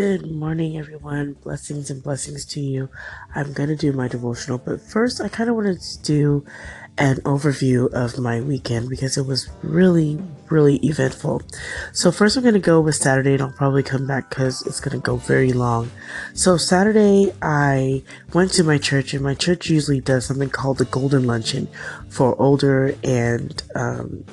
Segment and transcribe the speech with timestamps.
[0.00, 1.34] Good morning, everyone.
[1.42, 2.88] Blessings and blessings to you.
[3.34, 6.44] I'm going to do my devotional, but first, I kind of wanted to do
[6.96, 10.18] an overview of my weekend because it was really,
[10.48, 11.42] really eventful.
[11.92, 14.80] So, first, I'm going to go with Saturday, and I'll probably come back because it's
[14.80, 15.90] going to go very long.
[16.32, 20.86] So, Saturday, I went to my church, and my church usually does something called the
[20.86, 21.68] Golden Luncheon
[22.08, 24.24] for older and um,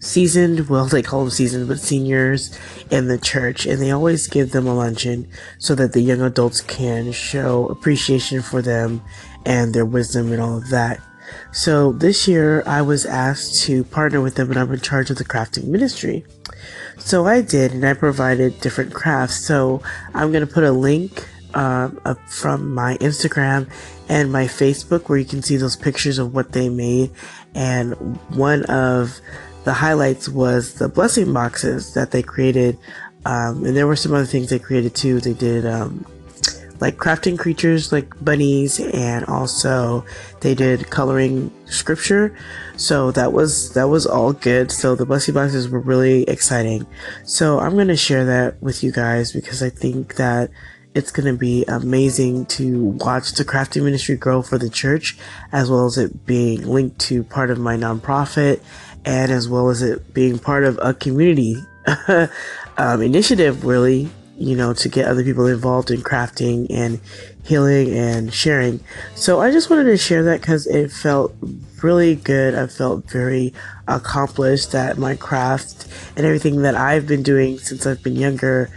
[0.00, 2.58] seasoned, well, they call them seasoned, but seniors
[2.90, 6.60] in the church, and they always give them a luncheon so that the young adults
[6.62, 9.02] can show appreciation for them
[9.46, 11.00] and their wisdom and all of that.
[11.52, 15.16] So this year I was asked to partner with them and I'm in charge of
[15.16, 16.24] the crafting ministry.
[16.98, 19.36] So I did and I provided different crafts.
[19.36, 19.82] So
[20.14, 23.68] I'm going to put a link uh, from my Instagram
[24.08, 27.10] and my Facebook where you can see those pictures of what they made.
[27.54, 27.94] And
[28.36, 29.20] one of
[29.64, 32.78] the highlights was the blessing boxes that they created.
[33.24, 35.20] Um, and there were some other things they created too.
[35.20, 36.06] They did um,
[36.80, 40.04] like crafting creatures like bunnies, and also
[40.40, 42.34] they did coloring scripture.
[42.76, 44.72] So that was that was all good.
[44.72, 46.86] So the blessing boxes were really exciting.
[47.24, 50.50] So I'm gonna share that with you guys because I think that
[50.94, 55.16] it's going to be amazing to watch the crafting ministry grow for the church,
[55.52, 58.60] as well as it being linked to part of my nonprofit,
[59.04, 61.56] and as well as it being part of a community
[62.76, 67.00] um, initiative, really, you know, to get other people involved in crafting and
[67.44, 68.80] healing and sharing.
[69.14, 71.34] So I just wanted to share that because it felt
[71.82, 72.54] really good.
[72.54, 73.54] I felt very
[73.86, 75.86] accomplished that my craft
[76.16, 78.70] and everything that I've been doing since I've been younger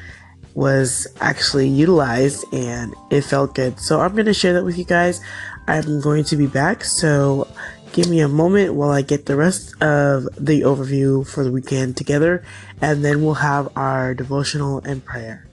[0.54, 3.80] was actually utilized and it felt good.
[3.80, 5.20] So I'm going to share that with you guys.
[5.68, 6.84] I'm going to be back.
[6.84, 7.48] So
[7.92, 11.98] give me a moment while I get the rest of the overview for the weekend
[11.98, 12.44] together
[12.82, 15.48] and then we'll have our devotional and prayer.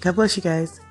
[0.00, 0.81] God bless you guys.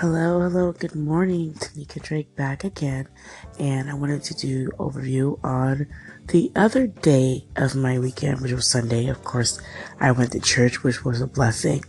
[0.00, 1.54] Hello, hello, good morning.
[1.54, 3.08] Tanika Drake back again,
[3.58, 5.88] and I wanted to do overview on
[6.28, 9.08] the other day of my weekend, which was Sunday.
[9.08, 9.60] Of course,
[9.98, 11.84] I went to church, which was a blessing.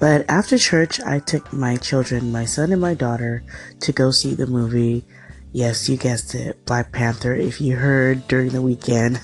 [0.00, 3.44] But after church, I took my children, my son and my daughter,
[3.82, 5.04] to go see the movie
[5.52, 7.34] Yes, you guessed it, Black Panther.
[7.34, 9.20] If you heard during the weekend,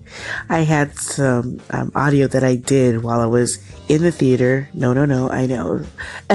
[0.48, 3.58] I had some um, audio that I did while I was
[3.88, 4.68] in the theater.
[4.74, 5.84] No, no, no, I know.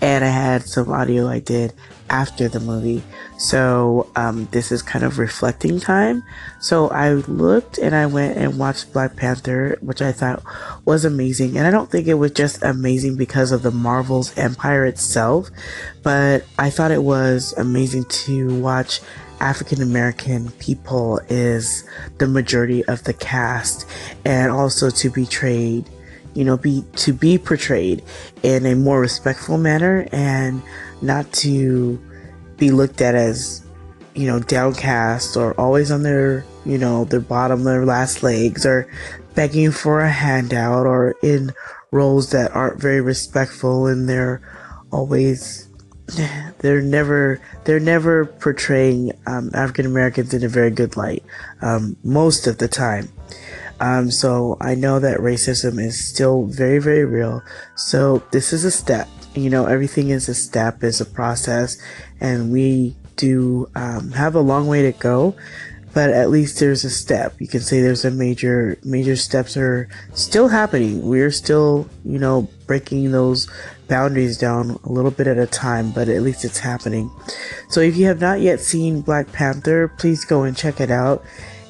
[0.00, 1.74] and I had some audio I did
[2.10, 3.02] after the movie.
[3.38, 6.22] So um, this is kind of reflecting time.
[6.60, 10.42] So I looked and I went and watched Black Panther, which I thought
[10.84, 11.56] was amazing.
[11.56, 15.50] And I don't think it was just amazing because of the Marvel's empire itself,
[16.02, 19.00] but I thought it was amazing to watch
[19.38, 23.86] African American people is the majority of the cast
[24.24, 25.84] and also to be portrayed
[26.36, 28.04] you know be to be portrayed
[28.42, 30.62] in a more respectful manner and
[31.02, 31.98] not to
[32.56, 33.64] be looked at as,
[34.14, 38.90] you know, downcast or always on their, you know, their bottom, their last legs or
[39.34, 41.52] begging for a handout or in
[41.90, 44.40] roles that aren't very respectful and they're
[44.90, 45.68] always
[46.58, 51.22] they're never they're never portraying um, African Americans in a very good light
[51.62, 53.08] um, most of the time.
[53.80, 57.42] Um, so I know that racism is still very very real.
[57.74, 61.78] So this is a step you know, everything is a step, is a process,
[62.20, 65.36] and we do um, have a long way to go.
[65.94, 67.40] But at least there's a step.
[67.40, 71.06] You can say there's a major, major steps are still happening.
[71.08, 73.48] We're still, you know, breaking those
[73.88, 77.10] boundaries down a little bit at a time, but at least it's happening.
[77.70, 81.24] So if you have not yet seen Black Panther, please go and check it out.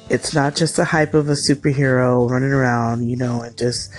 [0.09, 3.91] It's not just a hype of a superhero running around, you know, and just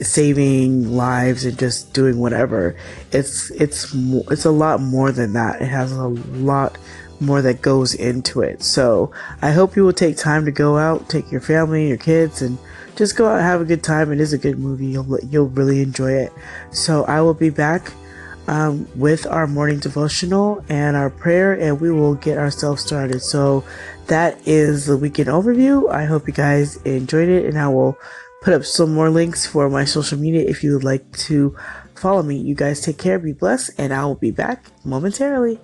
[0.00, 2.76] saving lives and just doing whatever.
[3.12, 5.62] It's it's it's a lot more than that.
[5.62, 6.76] It has a lot
[7.20, 8.62] more that goes into it.
[8.62, 9.10] So
[9.40, 12.58] I hope you will take time to go out, take your family, your kids, and
[12.94, 14.12] just go out and have a good time.
[14.12, 14.86] It is a good movie.
[14.86, 16.32] You'll you'll really enjoy it.
[16.70, 17.92] So I will be back
[18.46, 23.20] um, with our morning devotional and our prayer, and we will get ourselves started.
[23.20, 23.64] So
[24.06, 25.90] that is the weekend overview.
[25.90, 27.98] I hope you guys enjoyed it, and I will
[28.42, 31.56] put up some more links for my social media if you would like to
[31.94, 32.36] follow me.
[32.36, 35.58] You guys take care, be blessed, and I will be back momentarily.